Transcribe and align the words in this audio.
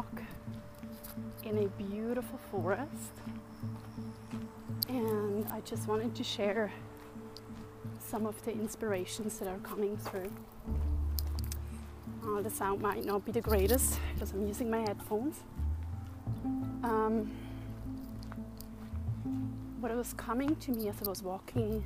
walk 0.00 0.22
in 1.44 1.58
a 1.58 1.68
beautiful 1.90 2.38
forest, 2.50 3.12
and 4.88 5.46
I 5.52 5.60
just 5.60 5.86
wanted 5.88 6.14
to 6.14 6.24
share 6.24 6.72
some 7.98 8.24
of 8.24 8.42
the 8.46 8.52
inspirations 8.52 9.38
that 9.38 9.48
are 9.48 9.58
coming 9.58 9.98
through. 9.98 10.32
Uh, 12.24 12.40
the 12.40 12.48
sound 12.48 12.80
might 12.80 13.04
not 13.04 13.26
be 13.26 13.32
the 13.32 13.42
greatest 13.42 13.98
because 14.14 14.32
I'm 14.32 14.46
using 14.46 14.70
my 14.70 14.78
headphones. 14.78 15.40
Um, 16.82 17.30
what 19.80 19.94
was 19.94 20.14
coming 20.14 20.56
to 20.56 20.70
me 20.70 20.88
as 20.88 20.94
I 21.04 21.10
was 21.10 21.22
walking, 21.22 21.84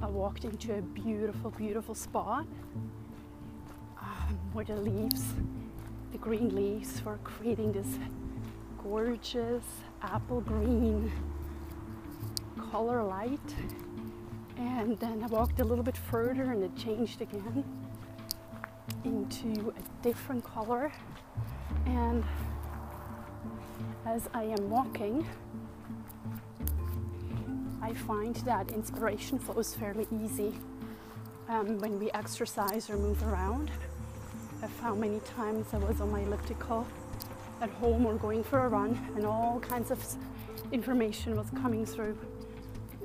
I 0.00 0.06
walked 0.06 0.46
into 0.46 0.78
a 0.78 0.80
beautiful, 0.80 1.50
beautiful 1.50 1.94
spot 1.94 2.46
um, 4.00 4.38
where 4.54 4.64
the 4.64 4.76
leaves, 4.76 5.34
the 6.12 6.18
green 6.18 6.54
leaves, 6.54 7.02
were 7.04 7.18
creating 7.24 7.72
this 7.72 7.98
gorgeous 8.82 9.64
apple 10.02 10.40
green 10.40 11.10
color 12.70 13.02
light. 13.02 13.54
And 14.58 14.98
then 14.98 15.22
I 15.22 15.26
walked 15.26 15.60
a 15.60 15.64
little 15.64 15.84
bit 15.84 15.96
further 15.96 16.44
and 16.52 16.62
it 16.62 16.76
changed 16.76 17.20
again 17.20 17.64
into 19.04 19.70
a 19.76 20.02
different 20.02 20.44
color. 20.44 20.92
And 21.86 22.24
as 24.06 24.28
I 24.32 24.44
am 24.44 24.70
walking, 24.70 25.26
I 27.82 27.92
find 27.94 28.34
that 28.36 28.70
inspiration 28.70 29.38
flows 29.38 29.74
fairly 29.74 30.06
easy 30.10 30.54
um, 31.48 31.78
when 31.78 31.98
we 31.98 32.10
exercise 32.12 32.90
or 32.90 32.96
move 32.96 33.22
around. 33.22 33.70
Found 34.82 35.00
many 35.00 35.20
times 35.20 35.66
I 35.72 35.78
was 35.78 36.00
on 36.00 36.12
my 36.12 36.20
elliptical 36.20 36.86
at 37.60 37.70
home 37.70 38.06
or 38.06 38.14
going 38.14 38.44
for 38.44 38.66
a 38.66 38.68
run, 38.68 38.96
and 39.16 39.24
all 39.24 39.58
kinds 39.58 39.90
of 39.90 40.04
information 40.70 41.36
was 41.36 41.50
coming 41.50 41.84
through 41.84 42.16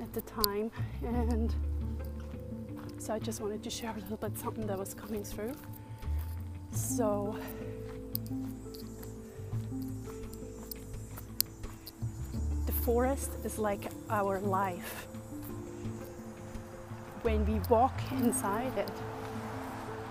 at 0.00 0.12
the 0.12 0.20
time. 0.20 0.70
And 1.02 1.52
so 2.98 3.14
I 3.14 3.18
just 3.18 3.40
wanted 3.40 3.62
to 3.64 3.70
share 3.70 3.90
a 3.90 3.94
little 4.00 4.16
bit 4.16 4.38
something 4.38 4.66
that 4.66 4.78
was 4.78 4.94
coming 4.94 5.24
through. 5.24 5.54
So 6.72 7.36
the 12.66 12.72
forest 12.72 13.30
is 13.44 13.58
like 13.58 13.90
our 14.08 14.38
life. 14.40 15.08
When 17.22 17.44
we 17.46 17.60
walk 17.68 18.00
inside 18.12 18.76
it, 18.76 18.90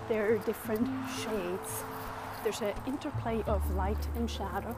there 0.08 0.32
are 0.32 0.38
different 0.38 0.88
shades. 1.10 1.82
There's 2.42 2.60
an 2.60 2.74
interplay 2.86 3.42
of 3.46 3.74
light 3.74 4.08
and 4.16 4.30
shadow. 4.30 4.74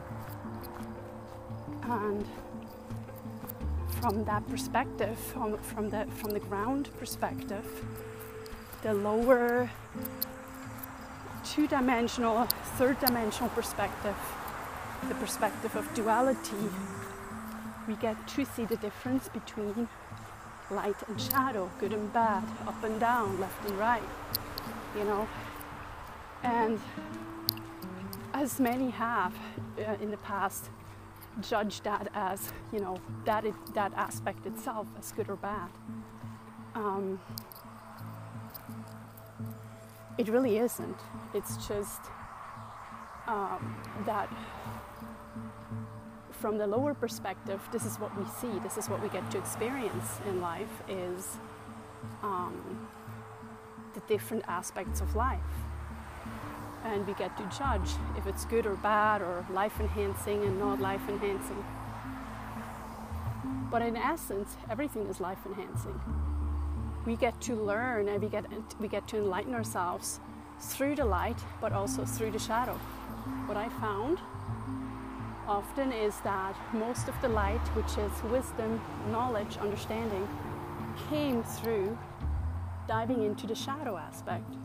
And 1.83 2.25
from 4.01 4.23
that 4.25 4.47
perspective, 4.47 5.17
from, 5.17 5.57
from, 5.57 5.89
the, 5.89 6.05
from 6.15 6.31
the 6.31 6.39
ground 6.39 6.89
perspective, 6.99 7.65
the 8.81 8.93
lower 8.93 9.69
two 11.43 11.67
dimensional, 11.67 12.45
third 12.77 12.99
dimensional 12.99 13.49
perspective, 13.49 14.15
the 15.07 15.15
perspective 15.15 15.75
of 15.75 15.91
duality, 15.93 16.69
we 17.87 17.95
get 17.95 18.27
to 18.27 18.45
see 18.45 18.65
the 18.65 18.77
difference 18.77 19.29
between 19.29 19.87
light 20.71 20.95
and 21.07 21.21
shadow, 21.21 21.69
good 21.79 21.93
and 21.93 22.11
bad, 22.13 22.43
up 22.67 22.83
and 22.83 22.99
down, 22.99 23.39
left 23.39 23.69
and 23.69 23.77
right, 23.77 24.03
you 24.97 25.03
know. 25.03 25.27
And 26.43 26.79
as 28.33 28.59
many 28.59 28.89
have 28.91 29.33
uh, 29.77 29.95
in 30.01 30.11
the 30.11 30.17
past 30.17 30.69
judged 31.41 31.83
that 31.83 32.09
as, 32.13 32.51
you 32.71 32.79
know, 32.79 32.97
that, 33.25 33.45
it, 33.45 33.55
that 33.73 33.93
aspect 33.95 34.45
itself 34.45 34.87
as 34.97 35.11
good 35.11 35.29
or 35.29 35.35
bad. 35.35 35.69
Um, 36.75 37.19
it 40.17 40.29
really 40.29 40.57
isn't. 40.57 40.97
It's 41.33 41.67
just 41.67 42.01
um, 43.27 43.75
that 44.05 44.29
from 46.31 46.57
the 46.57 46.67
lower 46.67 46.93
perspective, 46.93 47.59
this 47.71 47.85
is 47.85 47.97
what 47.97 48.17
we 48.17 48.25
see. 48.39 48.59
This 48.59 48.77
is 48.77 48.87
what 48.87 49.01
we 49.01 49.09
get 49.09 49.29
to 49.31 49.37
experience 49.37 50.19
in 50.27 50.41
life 50.41 50.83
is 50.87 51.37
um, 52.21 52.87
the 53.95 54.01
different 54.01 54.43
aspects 54.47 55.01
of 55.01 55.15
life. 55.15 55.39
And 56.83 57.07
we 57.07 57.13
get 57.15 57.35
to 57.37 57.43
judge 57.57 57.89
if 58.15 58.27
it's 58.27 58.45
good 58.45 58.67
or 58.67 58.75
bad 58.75 59.21
or 59.23 59.43
life 59.51 59.79
enhancing 59.79 60.43
and 60.43 60.59
not 60.59 60.79
life 60.79 61.01
enhancing. 61.09 61.65
But 63.71 63.81
in 63.81 63.97
essence, 63.97 64.55
everything 64.69 65.07
is 65.07 65.19
life 65.19 65.39
enhancing 65.47 65.99
we 67.05 67.15
get 67.15 67.39
to 67.39 67.55
learn 67.55 68.09
and 68.09 68.21
we 68.21 68.29
get, 68.29 68.45
we 68.79 68.87
get 68.87 69.07
to 69.09 69.17
enlighten 69.17 69.53
ourselves 69.53 70.19
through 70.59 70.95
the 70.95 71.05
light, 71.05 71.37
but 71.61 71.71
also 71.71 72.03
through 72.03 72.31
the 72.31 72.39
shadow. 72.39 72.73
What 73.45 73.57
I 73.57 73.69
found 73.69 74.19
often 75.47 75.91
is 75.91 76.19
that 76.21 76.55
most 76.73 77.07
of 77.07 77.21
the 77.21 77.29
light, 77.29 77.61
which 77.75 77.97
is 77.97 78.23
wisdom, 78.31 78.81
knowledge, 79.11 79.57
understanding, 79.57 80.27
came 81.09 81.43
through 81.43 81.95
diving 82.87 83.23
into 83.23 83.47
the 83.47 83.55
shadow 83.55 83.97
aspect 83.97 84.55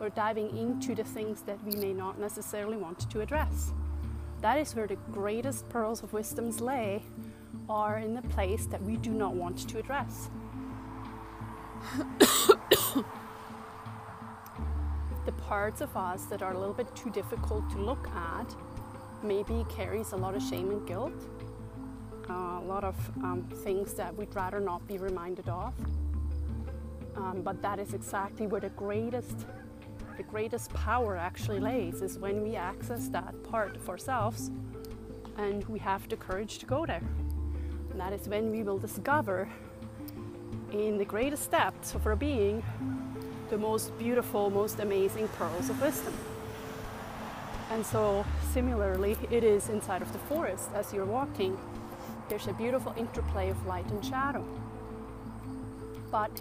or 0.00 0.10
diving 0.10 0.56
into 0.56 0.94
the 0.94 1.04
things 1.04 1.42
that 1.42 1.62
we 1.64 1.74
may 1.76 1.92
not 1.92 2.18
necessarily 2.18 2.76
want 2.76 3.10
to 3.10 3.20
address. 3.20 3.72
That 4.42 4.58
is 4.58 4.74
where 4.74 4.86
the 4.86 4.96
greatest 5.12 5.68
pearls 5.68 6.02
of 6.02 6.12
wisdoms 6.12 6.60
lay, 6.60 7.02
are 7.68 7.98
in 7.98 8.14
the 8.14 8.22
place 8.22 8.66
that 8.66 8.82
we 8.82 8.96
do 8.96 9.10
not 9.10 9.34
want 9.34 9.68
to 9.68 9.78
address. 9.78 10.30
the 15.24 15.32
parts 15.38 15.80
of 15.80 15.96
us 15.96 16.24
that 16.26 16.42
are 16.42 16.52
a 16.52 16.58
little 16.58 16.74
bit 16.74 16.94
too 16.94 17.10
difficult 17.10 17.68
to 17.70 17.78
look 17.78 18.08
at 18.08 18.54
maybe 19.22 19.64
carries 19.68 20.12
a 20.12 20.16
lot 20.16 20.34
of 20.34 20.42
shame 20.42 20.70
and 20.70 20.86
guilt, 20.86 21.12
uh, 22.28 22.60
a 22.60 22.64
lot 22.66 22.84
of 22.84 22.94
um, 23.24 23.48
things 23.64 23.94
that 23.94 24.14
we'd 24.14 24.34
rather 24.34 24.60
not 24.60 24.86
be 24.86 24.98
reminded 24.98 25.48
of. 25.48 25.74
Um, 27.16 27.42
but 27.42 27.62
that 27.62 27.78
is 27.78 27.94
exactly 27.94 28.46
where 28.46 28.60
the 28.60 28.68
greatest, 28.70 29.46
the 30.16 30.22
greatest 30.22 30.72
power 30.74 31.16
actually 31.16 31.60
lays 31.60 32.02
is 32.02 32.18
when 32.18 32.42
we 32.42 32.56
access 32.56 33.08
that 33.08 33.34
part 33.44 33.74
of 33.76 33.88
ourselves, 33.88 34.50
and 35.38 35.64
we 35.66 35.78
have 35.78 36.08
the 36.08 36.16
courage 36.16 36.58
to 36.58 36.66
go 36.66 36.86
there. 36.86 37.02
And 37.90 38.00
that 38.00 38.12
is 38.12 38.28
when 38.28 38.50
we 38.50 38.62
will 38.62 38.78
discover 38.78 39.48
in 40.72 40.98
the 40.98 41.04
greatest 41.04 41.50
depths 41.50 41.94
of 41.94 42.06
our 42.06 42.16
being 42.16 42.62
the 43.50 43.56
most 43.56 43.96
beautiful, 43.98 44.50
most 44.50 44.80
amazing 44.80 45.28
pearls 45.28 45.70
of 45.70 45.80
wisdom. 45.80 46.12
And 47.70 47.84
so, 47.84 48.24
similarly, 48.52 49.16
it 49.30 49.44
is 49.44 49.68
inside 49.68 50.02
of 50.02 50.12
the 50.12 50.18
forest 50.18 50.70
as 50.74 50.92
you're 50.92 51.04
walking. 51.04 51.58
There's 52.28 52.46
a 52.46 52.52
beautiful 52.52 52.94
interplay 52.96 53.50
of 53.50 53.66
light 53.66 53.86
and 53.90 54.04
shadow. 54.04 54.44
But 56.10 56.40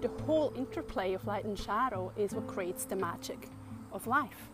the 0.00 0.08
whole 0.24 0.52
interplay 0.56 1.14
of 1.14 1.26
light 1.26 1.44
and 1.44 1.58
shadow 1.58 2.12
is 2.16 2.32
what 2.32 2.46
creates 2.46 2.84
the 2.84 2.96
magic 2.96 3.48
of 3.92 4.06
life. 4.06 4.50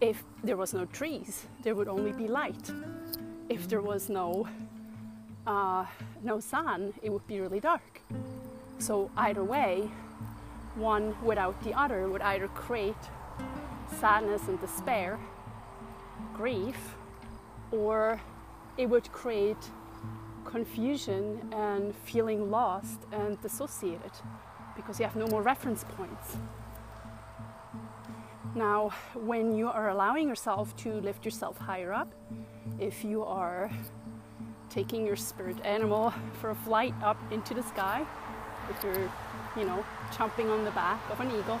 If 0.00 0.24
there 0.42 0.56
was 0.56 0.74
no 0.74 0.84
trees, 0.86 1.46
there 1.62 1.74
would 1.74 1.88
only 1.88 2.12
be 2.12 2.28
light. 2.28 2.70
If 3.48 3.68
there 3.68 3.82
was 3.82 4.08
no 4.08 4.48
uh, 5.46 5.86
no 6.22 6.40
sun, 6.40 6.92
it 7.02 7.10
would 7.10 7.26
be 7.26 7.40
really 7.40 7.60
dark. 7.60 8.00
So, 8.78 9.10
either 9.16 9.44
way, 9.44 9.88
one 10.74 11.14
without 11.24 11.62
the 11.62 11.72
other 11.72 12.08
would 12.08 12.20
either 12.20 12.48
create 12.48 12.96
sadness 14.00 14.48
and 14.48 14.60
despair, 14.60 15.18
grief, 16.34 16.96
or 17.70 18.20
it 18.76 18.86
would 18.86 19.10
create 19.12 19.70
confusion 20.56 21.38
and 21.52 21.94
feeling 21.94 22.50
lost 22.50 23.00
and 23.12 23.38
dissociated 23.42 24.14
because 24.74 24.98
you 24.98 25.04
have 25.04 25.14
no 25.14 25.26
more 25.26 25.42
reference 25.42 25.84
points. 25.84 26.38
Now, 28.54 28.90
when 29.14 29.54
you 29.54 29.68
are 29.68 29.90
allowing 29.90 30.26
yourself 30.26 30.74
to 30.76 30.94
lift 31.08 31.26
yourself 31.26 31.58
higher 31.58 31.92
up, 31.92 32.10
if 32.78 33.04
you 33.04 33.22
are 33.22 33.70
taking 34.70 35.04
your 35.04 35.16
spirit 35.16 35.58
animal 35.62 36.14
for 36.40 36.48
a 36.48 36.54
flight 36.54 36.94
up 37.02 37.18
into 37.30 37.52
the 37.52 37.62
sky, 37.62 38.06
if 38.70 38.82
you're, 38.82 39.10
you 39.58 39.64
know, 39.68 39.84
jumping 40.16 40.48
on 40.48 40.64
the 40.64 40.70
back 40.70 41.00
of 41.10 41.20
an 41.20 41.28
eagle, 41.38 41.60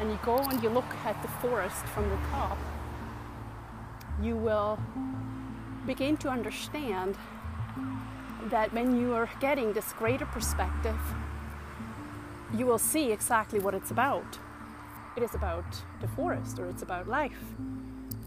and 0.00 0.10
you 0.10 0.18
go 0.24 0.38
and 0.38 0.60
you 0.64 0.68
look 0.68 0.90
at 1.04 1.22
the 1.22 1.28
forest 1.28 1.84
from 1.94 2.10
the 2.10 2.18
top, 2.32 2.58
you 4.20 4.34
will 4.34 4.80
begin 5.86 6.16
to 6.16 6.28
understand 6.28 7.16
that 8.50 8.72
when 8.72 8.98
you 9.00 9.14
are 9.14 9.28
getting 9.40 9.72
this 9.72 9.92
greater 9.94 10.26
perspective, 10.26 10.98
you 12.54 12.66
will 12.66 12.78
see 12.78 13.12
exactly 13.12 13.58
what 13.58 13.74
it's 13.74 13.90
about. 13.90 14.38
It 15.16 15.22
is 15.22 15.34
about 15.34 15.64
the 16.00 16.08
forest 16.08 16.58
or 16.58 16.68
it's 16.68 16.82
about 16.82 17.08
life. 17.08 17.38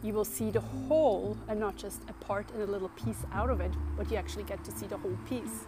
you 0.03 0.13
will 0.13 0.25
see 0.25 0.51
the 0.51 0.61
whole 0.61 1.37
and 1.47 1.59
not 1.59 1.75
just 1.75 2.01
a 2.07 2.13
part 2.25 2.49
and 2.51 2.61
a 2.61 2.65
little 2.65 2.89
piece 2.89 3.25
out 3.33 3.49
of 3.49 3.59
it, 3.59 3.71
but 3.97 4.09
you 4.11 4.17
actually 4.17 4.43
get 4.43 4.63
to 4.63 4.71
see 4.71 4.87
the 4.87 4.97
whole 4.97 5.17
piece. 5.27 5.65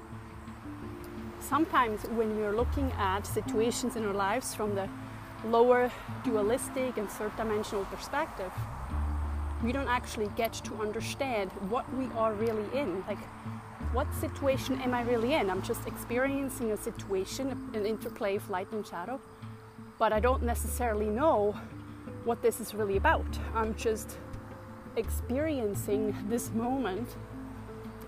Sometimes, 1.40 2.04
when 2.10 2.38
we're 2.38 2.56
looking 2.56 2.92
at 2.94 3.26
situations 3.26 3.96
in 3.96 4.06
our 4.06 4.14
lives 4.14 4.54
from 4.54 4.76
the 4.76 4.88
lower 5.46 5.92
dualistic 6.24 6.98
and 6.98 7.10
third 7.10 7.36
dimensional 7.38 7.86
perspective, 7.86 8.52
we 9.64 9.72
don't 9.72 9.88
actually 9.88 10.30
get 10.36 10.54
to 10.54 10.76
understand 10.82 11.52
what 11.70 11.92
we 11.96 12.06
are 12.18 12.34
really 12.34 12.66
in. 12.74 13.04
Like, 13.08 13.20
what 13.92 14.08
situation 14.16 14.80
am 14.82 14.94
I 14.94 15.02
really 15.02 15.34
in? 15.34 15.50
I'm 15.50 15.62
just 15.62 15.88
experiencing 15.88 16.72
a 16.72 16.78
situation, 16.78 17.72
an 17.74 17.86
interplay 17.86 18.36
of 18.36 18.50
light 18.50 18.72
and 18.72 18.86
shadow, 18.86 19.20
but 19.98 20.14
I 20.14 20.20
don't 20.20 20.44
necessarily 20.44 21.08
know 21.08 21.56
what 22.24 22.42
this 22.42 22.60
is 22.60 22.74
really 22.74 22.98
about. 22.98 23.26
I'm 23.56 23.76
just 23.76 24.18
experiencing 24.96 26.16
this 26.30 26.52
moment. 26.52 27.16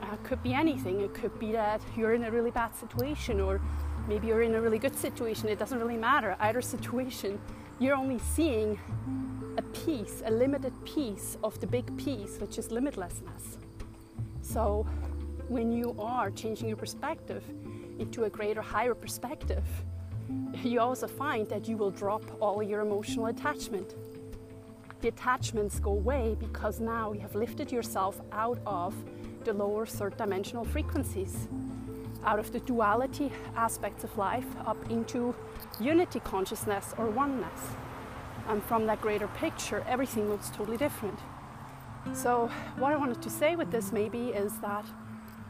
Uh, 0.01 0.15
could 0.24 0.42
be 0.44 0.54
anything. 0.54 1.01
It 1.01 1.13
could 1.13 1.38
be 1.39 1.51
that 1.51 1.81
you're 1.95 2.13
in 2.13 2.24
a 2.24 2.31
really 2.31 2.51
bad 2.51 2.75
situation, 2.75 3.39
or 3.39 3.59
maybe 4.07 4.27
you're 4.27 4.42
in 4.42 4.56
a 4.56 4.62
really 4.62 4.80
good 4.80 4.95
situation. 4.95 5.50
It 5.50 5.59
doesn't 5.59 5.80
really 5.80 5.97
matter. 5.97 6.36
Either 6.39 6.62
situation, 6.62 7.39
you're 7.80 7.95
only 7.95 8.19
seeing 8.19 8.80
piece, 9.73 10.21
a 10.25 10.31
limited 10.31 10.73
piece 10.85 11.38
of 11.44 11.59
the 11.59 11.68
big 11.68 11.95
piece, 11.97 12.39
which 12.39 12.57
is 12.57 12.69
limitlessness. 12.69 13.57
So, 14.41 14.85
when 15.47 15.71
you 15.71 15.95
are 16.00 16.31
changing 16.31 16.68
your 16.68 16.77
perspective 16.77 17.44
into 18.00 18.23
a 18.23 18.29
greater, 18.29 18.62
higher 18.62 18.95
perspective, 18.95 19.63
you 20.63 20.79
also 20.79 21.07
find 21.07 21.47
that 21.50 21.68
you 21.68 21.77
will 21.77 21.91
drop 21.91 22.23
all 22.39 22.62
your 22.63 22.81
emotional 22.81 23.27
attachment. 23.27 23.95
The 25.01 25.09
attachments 25.09 25.79
go 25.79 25.91
away 25.91 26.35
because 26.39 26.79
now 26.79 27.13
you 27.13 27.19
have 27.21 27.35
lifted 27.35 27.71
yourself 27.71 28.21
out 28.31 28.59
of 28.65 28.94
the 29.44 29.53
lower 29.53 29.85
third 29.85 30.15
dimensional 30.18 30.63
frequencies, 30.63 31.47
out 32.23 32.39
of 32.39 32.51
the 32.51 32.59
duality 32.59 33.31
aspects 33.56 34.03
of 34.03 34.15
life 34.18 34.45
up 34.65 34.77
into 34.91 35.33
unity 35.79 36.19
consciousness 36.19 36.94
or 36.97 37.07
oneness. 37.07 37.75
And 38.47 38.63
from 38.63 38.85
that 38.88 39.01
greater 39.01 39.27
picture, 39.27 39.83
everything 39.88 40.29
looks 40.29 40.49
totally 40.49 40.77
different. 40.77 41.19
So, 42.13 42.49
what 42.77 42.91
I 42.91 42.97
wanted 42.97 43.21
to 43.21 43.29
say 43.29 43.55
with 43.55 43.71
this 43.71 43.91
maybe 43.91 44.29
is 44.29 44.57
that 44.59 44.85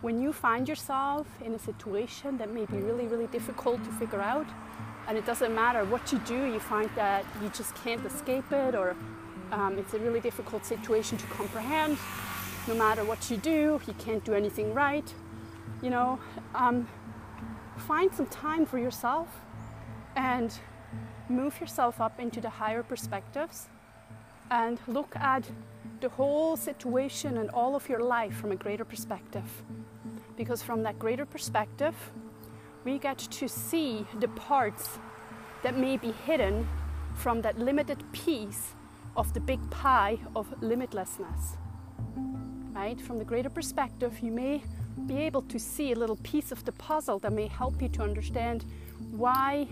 when 0.02 0.22
you 0.22 0.34
find 0.34 0.68
yourself 0.68 1.28
in 1.46 1.54
a 1.54 1.60
situation 1.60 2.38
that 2.38 2.52
may 2.52 2.66
be 2.66 2.78
really, 2.78 3.08
really 3.08 3.28
difficult 3.28 3.84
to 3.86 3.92
figure 3.92 4.22
out, 4.22 4.48
and 5.08 5.18
it 5.18 5.26
doesn't 5.26 5.54
matter 5.56 5.86
what 5.86 6.12
you 6.12 6.20
do, 6.20 6.46
you 6.46 6.60
find 6.60 6.90
that 6.96 7.26
you 7.42 7.50
just 7.50 7.74
can't 7.76 8.06
escape 8.06 8.52
it, 8.52 8.76
or 8.76 8.96
um, 9.52 9.78
it's 9.78 9.94
a 9.94 10.00
really 10.00 10.20
difficult 10.20 10.66
situation 10.66 11.18
to 11.18 11.26
comprehend. 11.28 11.98
No 12.68 12.76
matter 12.76 13.04
what 13.04 13.30
you 13.30 13.38
do, 13.38 13.80
you 13.88 13.94
can't 13.98 14.24
do 14.24 14.34
anything 14.34 14.74
right. 14.74 15.14
You 15.82 15.90
know, 15.90 16.20
um, 16.54 16.88
find 17.78 18.14
some 18.14 18.28
time 18.28 18.66
for 18.66 18.78
yourself 18.78 19.28
and 20.16 20.54
move 21.30 21.60
yourself 21.60 22.02
up 22.02 22.20
into 22.20 22.42
the 22.42 22.50
higher 22.50 22.84
perspectives 22.84 23.70
and 24.50 24.80
look 24.88 25.16
at 25.16 25.50
the 26.02 26.10
whole 26.10 26.58
situation 26.58 27.38
and 27.38 27.50
all 27.52 27.76
of 27.76 27.88
your 27.88 28.04
life 28.04 28.34
from 28.34 28.52
a 28.52 28.56
greater 28.56 28.84
perspective. 28.84 29.64
Because 30.36 30.62
from 30.62 30.84
that 30.84 31.00
greater 31.00 31.26
perspective, 31.26 31.96
we 32.84 32.98
get 32.98 33.18
to 33.18 33.48
see 33.48 34.06
the 34.20 34.28
parts 34.30 35.00
that 35.64 35.78
may 35.78 35.98
be 35.98 36.12
hidden 36.12 36.68
from 37.16 37.42
that 37.42 37.60
limited 37.60 38.04
piece 38.12 38.74
of 39.16 39.34
the 39.34 39.40
big 39.40 39.60
pie 39.70 40.18
of 40.36 40.48
limitlessness. 40.62 41.58
Right? 42.74 43.00
From 43.00 43.20
the 43.20 43.26
greater 43.26 43.50
perspective, 43.50 44.20
you 44.22 44.32
may 44.32 44.64
be 45.06 45.18
able 45.18 45.44
to 45.44 45.60
see 45.60 45.92
a 45.92 45.96
little 45.96 46.16
piece 46.18 46.52
of 46.52 46.64
the 46.66 46.72
puzzle 46.74 47.20
that 47.20 47.34
may 47.34 47.48
help 47.48 47.82
you 47.82 47.90
to 47.90 48.02
understand 48.02 48.66
why 49.12 49.68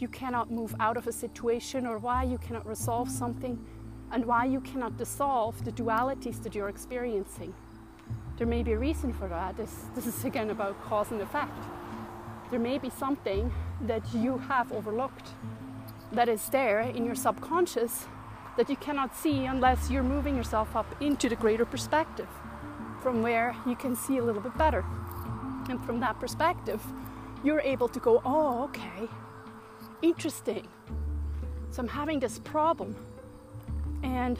you 0.00 0.08
cannot 0.08 0.50
move 0.50 0.74
out 0.80 0.96
of 0.96 1.06
a 1.06 1.12
situation 1.12 1.86
or 1.86 1.98
why 1.98 2.24
you 2.24 2.38
cannot 2.38 2.66
resolve 2.66 3.10
something 3.10 3.58
and 4.12 4.24
why 4.24 4.44
you 4.44 4.60
cannot 4.60 4.96
dissolve 4.96 5.64
the 5.64 5.72
dualities 5.72 6.42
that 6.42 6.54
you're 6.54 6.68
experiencing. 6.68 7.54
There 8.38 8.46
may 8.46 8.62
be 8.62 8.72
a 8.72 8.78
reason 8.78 9.12
for 9.12 9.28
that. 9.28 9.56
This, 9.56 9.72
this 9.94 10.06
is 10.06 10.24
again 10.24 10.50
about 10.50 10.80
cause 10.82 11.10
and 11.10 11.20
effect. 11.20 11.52
There 12.50 12.58
may 12.58 12.78
be 12.78 12.90
something 12.90 13.52
that 13.82 14.02
you 14.14 14.38
have 14.38 14.72
overlooked 14.72 15.30
that 16.12 16.28
is 16.28 16.48
there 16.48 16.80
in 16.80 17.04
your 17.04 17.14
subconscious 17.14 18.06
that 18.56 18.68
you 18.68 18.76
cannot 18.76 19.14
see 19.14 19.44
unless 19.44 19.90
you're 19.90 20.02
moving 20.02 20.36
yourself 20.36 20.74
up 20.74 20.86
into 21.00 21.28
the 21.28 21.36
greater 21.36 21.64
perspective 21.64 22.28
from 23.00 23.22
where 23.22 23.54
you 23.66 23.76
can 23.76 23.94
see 23.94 24.18
a 24.18 24.24
little 24.24 24.42
bit 24.42 24.56
better. 24.58 24.84
And 25.68 25.82
from 25.84 26.00
that 26.00 26.18
perspective, 26.18 26.82
you're 27.44 27.60
able 27.60 27.88
to 27.88 28.00
go, 28.00 28.20
oh, 28.24 28.64
okay, 28.64 29.08
interesting. 30.02 30.66
So 31.70 31.82
I'm 31.82 31.88
having 31.88 32.20
this 32.20 32.38
problem. 32.38 32.96
And 34.02 34.38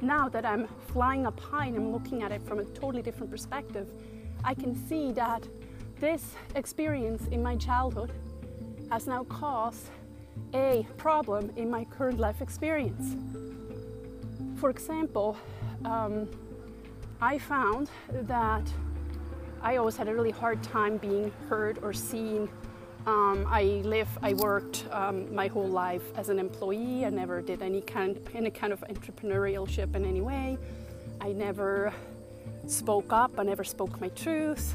now 0.00 0.28
that 0.28 0.44
I'm 0.46 0.66
flying 0.92 1.26
up 1.26 1.38
high 1.38 1.66
and 1.66 1.76
I'm 1.76 1.92
looking 1.92 2.22
at 2.22 2.32
it 2.32 2.42
from 2.42 2.58
a 2.58 2.64
totally 2.64 3.02
different 3.02 3.30
perspective, 3.30 3.88
I 4.44 4.54
can 4.54 4.74
see 4.88 5.12
that 5.12 5.46
this 5.98 6.34
experience 6.54 7.26
in 7.30 7.42
my 7.42 7.56
childhood 7.56 8.12
has 8.90 9.06
now 9.06 9.24
caused 9.24 9.90
a 10.54 10.86
problem 10.96 11.52
in 11.56 11.70
my 11.70 11.84
current 11.84 12.18
life 12.18 12.40
experience. 12.40 13.16
For 14.56 14.70
example, 14.70 15.36
um, 15.84 16.28
I 17.20 17.38
found 17.38 17.90
that 18.10 18.66
I 19.62 19.76
always 19.76 19.96
had 19.96 20.08
a 20.08 20.14
really 20.14 20.30
hard 20.30 20.62
time 20.62 20.96
being 20.96 21.30
heard 21.48 21.78
or 21.82 21.92
seen 21.92 22.48
um, 23.06 23.46
I 23.48 23.80
live, 23.84 24.08
I 24.22 24.34
worked 24.34 24.84
um, 24.90 25.34
my 25.34 25.46
whole 25.46 25.68
life 25.68 26.02
as 26.16 26.28
an 26.28 26.38
employee. 26.38 27.04
I 27.04 27.10
never 27.10 27.40
did 27.40 27.62
any 27.62 27.80
kind, 27.80 28.20
any 28.34 28.50
kind 28.50 28.72
of 28.72 28.80
entrepreneurship 28.82 29.94
in 29.94 30.04
any 30.04 30.20
way. 30.20 30.58
I 31.20 31.32
never 31.32 31.92
spoke 32.66 33.12
up. 33.12 33.38
I 33.38 33.42
never 33.42 33.64
spoke 33.64 34.00
my 34.00 34.08
truth. 34.10 34.74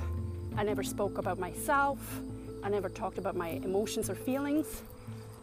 I 0.58 0.64
never 0.64 0.84
spoke 0.84 1.18
about 1.18 1.40
myself. 1.40 2.00
I 2.64 2.70
never 2.70 2.90
talked 2.90 3.18
about 3.18 3.36
my 3.36 3.50
emotions 3.50 4.10
or 4.10 4.16
feelings 4.16 4.82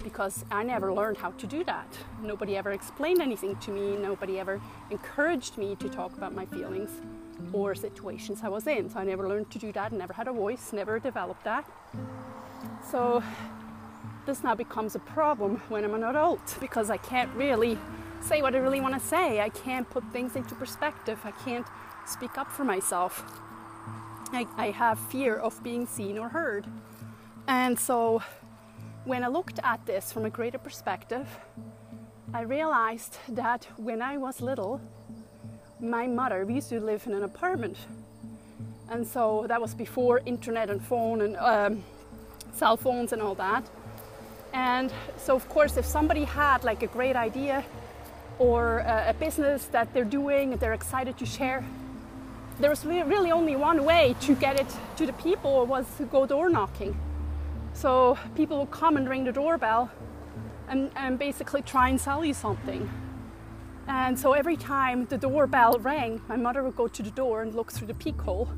because 0.03 0.45
I 0.51 0.65
never 0.65 0.93
learned 0.93 1.17
how 1.17 1.31
to 1.31 1.47
do 1.47 1.63
that. 1.65 1.87
Nobody 2.21 2.57
ever 2.57 2.73
explained 2.73 3.23
anything 3.23 3.57
to 3.57 3.71
me. 3.71 3.97
Nobody 3.97 4.41
ever 4.41 4.61
encouraged 4.91 5.57
me 5.57 5.77
to 5.77 5.89
talk 5.89 6.17
about 6.17 6.35
my 6.35 6.47
feelings 6.47 6.91
or 7.53 7.75
situations 7.75 8.41
I 8.43 8.49
was 8.49 8.67
in. 8.67 8.91
So 8.91 8.99
I 8.99 9.05
never 9.05 9.29
learned 9.29 9.51
to 9.53 9.59
do 9.59 9.73
that. 9.73 9.93
Never 9.93 10.13
had 10.13 10.29
a 10.29 10.33
voice. 10.33 10.73
Never 10.73 10.99
developed 10.99 11.45
that. 11.45 11.65
So 12.93 13.23
this 14.27 14.45
now 14.45 14.55
becomes 14.55 14.97
a 14.97 14.99
problem 14.99 15.63
when 15.71 15.83
I'm 15.83 15.95
an 15.95 16.05
adult 16.05 16.59
because 16.61 16.91
I 16.91 16.99
can't 16.99 17.35
really 17.35 17.79
say 18.21 18.43
what 18.43 18.55
I 18.55 18.59
really 18.59 18.83
want 18.83 18.93
to 18.93 19.01
say. 19.01 19.41
I 19.41 19.49
can't 19.49 19.89
put 19.89 20.05
things 20.13 20.37
into 20.37 20.55
perspective. 20.55 21.19
I 21.25 21.31
can't 21.31 21.67
speak 22.07 22.37
up 22.37 22.53
for 22.53 22.65
myself. 22.65 23.25
I, 24.31 24.47
I 24.59 24.73
have 24.73 24.99
fear 24.99 25.37
of 25.37 25.63
being 25.63 25.87
seen 25.87 26.19
or 26.19 26.29
heard. 26.29 26.67
And 27.49 27.81
so 27.81 28.23
when 29.07 29.25
I 29.25 29.29
looked 29.29 29.59
at 29.65 29.87
this 29.87 30.13
from 30.13 30.27
a 30.27 30.31
greater 30.31 30.59
perspective, 30.59 31.27
I 32.35 32.43
realized 32.43 33.17
that 33.31 33.69
when 33.79 34.03
I 34.03 34.19
was 34.19 34.43
little, 34.43 34.83
my 35.81 36.07
mother, 36.07 36.45
we 36.45 36.57
used 36.57 36.69
to 36.69 36.79
live 36.79 37.07
in 37.07 37.15
an 37.15 37.23
apartment. 37.23 37.79
And 38.91 39.07
so 39.07 39.47
that 39.49 39.63
was 39.63 39.75
before 39.75 40.21
internet 40.27 40.69
and 40.69 40.85
phone 40.85 41.23
and 41.23 41.37
um, 41.39 41.85
cell 42.55 42.77
phones 42.77 43.13
and 43.13 43.23
all 43.23 43.35
that. 43.37 43.65
And 44.53 44.93
so, 45.17 45.35
of 45.35 45.49
course, 45.49 45.77
if 45.77 45.87
somebody 45.87 46.25
had 46.25 46.65
like 46.65 46.83
a 46.83 46.87
great 46.87 47.17
idea 47.17 47.65
or 48.39 48.79
a, 48.81 49.15
business 49.19 49.67
that 49.67 49.93
they're 49.95 50.05
doing, 50.05 50.57
they're 50.57 50.73
excited 50.75 51.17
to 51.19 51.27
share, 51.27 51.65
there 52.61 52.71
was 52.71 52.85
really 52.85 53.31
only 53.31 53.57
one 53.57 53.85
way 53.85 54.15
to 54.21 54.35
get 54.35 54.61
it 54.61 54.67
to 54.97 55.07
the 55.07 55.13
people 55.15 55.65
was 55.67 55.87
to 55.97 56.05
go 56.05 56.27
door 56.27 56.49
knocking. 56.51 56.99
So 57.73 58.19
people 58.35 58.59
would 58.61 58.71
come 58.71 58.97
and 58.97 59.09
ring 59.09 59.25
the 59.25 59.33
doorbell 59.33 59.91
and, 60.69 60.91
and 60.97 61.19
basically 61.19 61.63
try 61.63 61.89
and 61.89 62.01
sell 62.01 62.25
you 62.25 62.35
something. 62.35 62.91
And 63.89 64.19
so 64.19 64.33
every 64.33 64.57
time 64.57 65.07
the 65.07 65.19
doorbell 65.19 65.79
rang, 65.79 66.21
my 66.29 66.37
mother 66.37 66.63
would 66.63 66.77
go 66.77 66.89
to 66.89 67.03
the 67.03 67.11
door 67.11 67.43
and 67.43 67.55
look 67.55 67.73
through 67.73 67.89
the 67.89 67.95
peek 67.95 68.21
hole. 68.21 68.49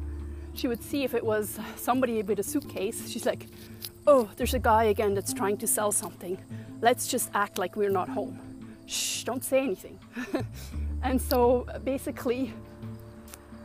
She 0.55 0.69
would 0.69 0.83
see 0.83 1.05
if 1.05 1.15
it 1.15 1.25
was 1.25 1.59
somebody 1.77 2.23
with 2.23 2.39
a 2.39 2.43
suitcase. 2.43 3.11
She's 3.11 3.27
like, 3.27 3.47
oh, 4.07 4.31
there's 4.37 4.55
a 4.55 4.59
guy 4.59 4.85
again 4.85 5.15
that's 5.15 5.33
trying 5.33 5.57
to 5.59 5.67
sell 5.67 5.91
something. 5.93 6.39
Let's 6.81 7.09
just 7.09 7.31
act 7.35 7.59
like 7.59 7.77
we're 7.77 7.91
not 7.91 8.09
home. 8.09 8.39
Shh, 8.87 9.25
don't 9.25 9.45
say 9.45 9.59
anything. 9.59 9.99
and 11.03 11.21
so 11.21 11.67
basically, 11.85 12.53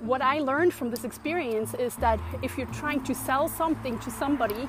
what 0.02 0.22
I 0.22 0.40
learned 0.40 0.74
from 0.74 0.90
this 0.90 1.04
experience 1.04 1.74
is 1.74 1.96
that 1.98 2.20
if 2.42 2.58
you're 2.58 2.68
trying 2.68 3.04
to 3.04 3.14
sell 3.14 3.48
something 3.48 4.00
to 4.00 4.10
somebody, 4.10 4.68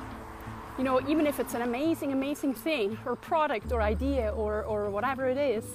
you 0.77 0.83
know, 0.83 1.01
even 1.07 1.25
if 1.25 1.39
it's 1.39 1.53
an 1.53 1.61
amazing, 1.61 2.11
amazing 2.11 2.53
thing 2.53 2.97
or 3.05 3.15
product 3.15 3.71
or 3.71 3.81
idea 3.81 4.31
or, 4.31 4.63
or 4.63 4.89
whatever 4.89 5.27
it 5.27 5.37
is, 5.37 5.65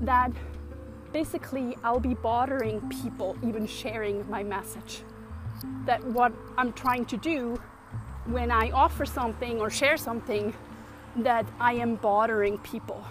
that 0.00 0.32
basically 1.12 1.76
I'll 1.84 2.00
be 2.00 2.14
bothering 2.14 2.80
people 2.88 3.36
even 3.42 3.66
sharing 3.66 4.28
my 4.30 4.42
message. 4.42 5.02
That 5.86 6.04
what 6.04 6.32
I'm 6.56 6.72
trying 6.72 7.04
to 7.06 7.16
do 7.16 7.60
when 8.26 8.50
I 8.50 8.70
offer 8.70 9.04
something 9.04 9.60
or 9.60 9.70
share 9.70 9.96
something, 9.96 10.54
that 11.16 11.46
I 11.60 11.74
am 11.74 11.96
bothering 11.96 12.58
people. 12.58 13.04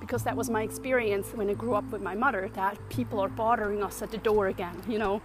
Because 0.00 0.22
that 0.24 0.36
was 0.36 0.48
my 0.48 0.62
experience 0.62 1.28
when 1.34 1.50
I 1.50 1.54
grew 1.54 1.74
up 1.74 1.84
with 1.90 2.02
my 2.02 2.14
mother, 2.14 2.50
that 2.54 2.78
people 2.88 3.20
are 3.20 3.28
bothering 3.28 3.82
us 3.82 4.00
at 4.02 4.10
the 4.10 4.18
door 4.18 4.48
again, 4.48 4.80
you 4.88 4.98
know. 4.98 5.20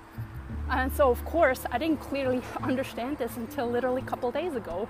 And 0.70 0.92
so, 0.94 1.10
of 1.10 1.24
course, 1.26 1.66
I 1.72 1.78
didn't 1.78 2.02
clearly 2.02 2.42
understand 2.64 3.18
this 3.18 3.38
until 3.38 3.70
literally 3.70 4.02
a 4.02 4.06
couple 4.06 4.32
days 4.32 4.56
ago 4.56 4.88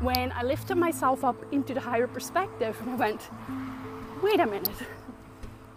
when 0.00 0.32
I 0.32 0.42
lifted 0.42 0.76
myself 0.76 1.24
up 1.24 1.36
into 1.52 1.72
the 1.72 1.80
higher 1.80 2.06
perspective 2.06 2.76
and 2.80 2.90
I 2.90 2.94
went, 2.96 3.28
wait 4.22 4.40
a 4.40 4.46
minute, 4.46 4.68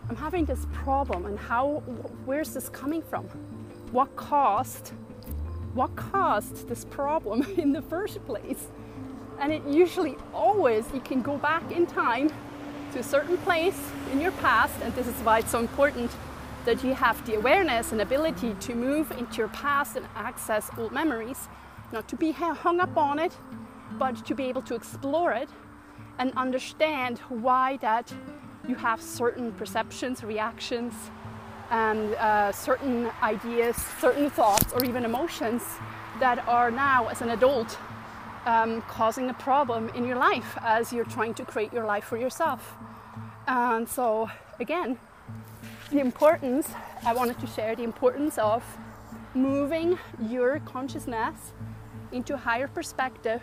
I'm 0.09 0.15
having 0.15 0.45
this 0.45 0.65
problem 0.73 1.25
and 1.25 1.37
how, 1.37 1.83
where's 2.25 2.53
this 2.53 2.69
coming 2.69 3.01
from? 3.01 3.25
What 3.91 4.15
caused, 4.15 4.91
what 5.77 5.95
caused 5.95 6.67
this 6.67 6.85
problem 6.85 7.45
in 7.57 7.71
the 7.71 7.81
first 7.83 8.25
place? 8.25 8.67
And 9.39 9.53
it 9.53 9.63
usually 9.67 10.17
always, 10.33 10.85
you 10.93 10.99
can 10.99 11.21
go 11.21 11.37
back 11.37 11.71
in 11.71 11.85
time 11.85 12.31
to 12.91 12.99
a 12.99 13.03
certain 13.03 13.37
place 13.37 13.79
in 14.11 14.19
your 14.19 14.31
past, 14.31 14.73
and 14.81 14.93
this 14.95 15.07
is 15.07 15.13
why 15.21 15.39
it's 15.39 15.51
so 15.51 15.59
important 15.59 16.11
that 16.65 16.83
you 16.83 16.95
have 16.95 17.23
the 17.27 17.35
awareness 17.35 17.91
and 17.91 18.01
ability 18.01 18.55
to 18.59 18.73
move 18.73 19.11
into 19.11 19.37
your 19.37 19.49
past 19.49 19.95
and 19.95 20.05
access 20.15 20.69
old 20.77 20.91
memories, 20.91 21.47
not 21.93 22.07
to 22.09 22.15
be 22.15 22.31
hung 22.31 22.79
up 22.79 22.97
on 22.97 23.19
it, 23.19 23.37
but 23.99 24.25
to 24.25 24.33
be 24.33 24.45
able 24.45 24.63
to 24.63 24.73
explore 24.73 25.31
it 25.31 25.49
and 26.17 26.33
understand 26.35 27.19
why 27.29 27.77
that 27.77 28.11
you 28.67 28.75
have 28.75 29.01
certain 29.01 29.51
perceptions, 29.53 30.23
reactions, 30.23 30.93
and 31.71 32.15
uh, 32.15 32.51
certain 32.51 33.11
ideas, 33.21 33.75
certain 33.99 34.29
thoughts, 34.29 34.71
or 34.73 34.83
even 34.85 35.05
emotions 35.05 35.63
that 36.19 36.47
are 36.47 36.71
now, 36.71 37.07
as 37.07 37.21
an 37.21 37.29
adult, 37.29 37.77
um, 38.45 38.81
causing 38.83 39.29
a 39.29 39.33
problem 39.33 39.89
in 39.89 40.05
your 40.05 40.15
life 40.15 40.57
as 40.61 40.93
you're 40.93 41.05
trying 41.05 41.33
to 41.33 41.45
create 41.45 41.73
your 41.73 41.85
life 41.85 42.05
for 42.05 42.17
yourself. 42.17 42.75
And 43.45 43.87
so, 43.87 44.29
again, 44.59 44.97
the 45.91 45.99
importance, 45.99 46.69
I 47.05 47.13
wanted 47.13 47.39
to 47.39 47.47
share 47.47 47.75
the 47.75 47.83
importance 47.83 48.37
of 48.37 48.63
moving 49.33 49.97
your 50.29 50.59
consciousness 50.59 51.53
into 52.11 52.37
higher 52.37 52.67
perspective 52.67 53.41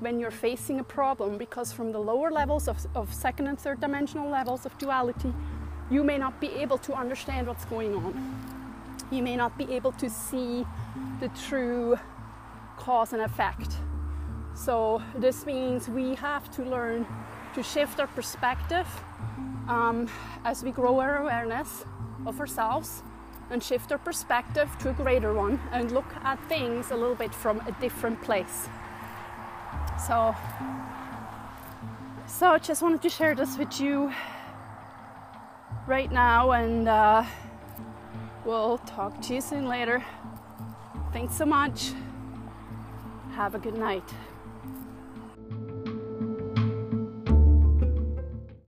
when 0.00 0.18
you're 0.18 0.32
facing 0.32 0.80
a 0.80 0.84
problem 0.84 1.38
because 1.38 1.72
from 1.72 1.92
the 1.92 1.98
lower 1.98 2.30
levels 2.30 2.66
of, 2.66 2.84
of 2.94 3.14
second 3.14 3.46
and 3.46 3.58
third 3.58 3.80
dimensional 3.80 4.28
levels 4.28 4.66
of 4.66 4.76
duality 4.78 5.32
you 5.90 6.04
may 6.04 6.18
not 6.18 6.40
be 6.40 6.48
able 6.48 6.78
to 6.78 6.94
understand 6.94 7.46
what's 7.46 7.64
going 7.66 7.94
on. 7.94 8.14
You 9.10 9.22
may 9.22 9.36
not 9.36 9.56
be 9.58 9.72
able 9.72 9.92
to 9.92 10.08
see 10.08 10.64
the 11.20 11.28
true 11.28 11.98
cause 12.76 13.12
and 13.12 13.22
effect. 13.22 13.76
So 14.54 15.02
this 15.14 15.46
means 15.46 15.88
we 15.88 16.14
have 16.14 16.50
to 16.52 16.62
learn 16.62 17.06
to 17.54 17.62
shift 17.62 18.00
our 18.00 18.06
perspective 18.06 18.86
um, 19.68 20.08
as 20.44 20.62
we 20.62 20.70
grow 20.70 20.98
our 20.98 21.18
awareness 21.18 21.84
of 22.26 22.40
ourselves 22.40 23.02
and 23.50 23.62
shift 23.62 23.92
our 23.92 23.98
perspective 23.98 24.68
to 24.80 24.90
a 24.90 24.92
greater 24.92 25.34
one 25.34 25.60
and 25.72 25.92
look 25.92 26.06
at 26.22 26.38
things 26.48 26.90
a 26.90 26.96
little 26.96 27.14
bit 27.14 27.34
from 27.34 27.60
a 27.66 27.72
different 27.80 28.20
place. 28.22 28.68
So, 30.06 30.34
so 32.26 32.46
I 32.48 32.58
just 32.58 32.82
wanted 32.82 33.02
to 33.02 33.10
share 33.10 33.34
this 33.34 33.58
with 33.58 33.80
you 33.80 34.12
right 35.86 36.10
now, 36.10 36.52
and 36.52 36.88
uh, 36.88 37.24
we'll 38.44 38.78
talk 38.78 39.20
to 39.22 39.34
you 39.34 39.40
soon 39.40 39.66
later. 39.68 40.04
Thanks 41.12 41.36
so 41.36 41.44
much. 41.44 41.92
Have 43.32 43.54
a 43.54 43.58
good 43.58 43.76
night. 43.76 44.04